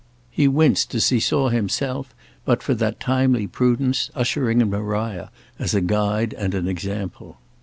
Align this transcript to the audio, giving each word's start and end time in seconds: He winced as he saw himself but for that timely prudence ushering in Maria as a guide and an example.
He 0.31 0.47
winced 0.47 0.95
as 0.95 1.09
he 1.09 1.19
saw 1.19 1.49
himself 1.49 2.15
but 2.43 2.63
for 2.63 2.73
that 2.73 2.99
timely 2.99 3.45
prudence 3.45 4.09
ushering 4.15 4.59
in 4.59 4.67
Maria 4.71 5.29
as 5.59 5.75
a 5.75 5.79
guide 5.81 6.33
and 6.39 6.55
an 6.55 6.67
example. 6.67 7.37